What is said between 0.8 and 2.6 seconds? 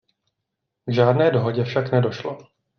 K žádné dohodě však nedošlo.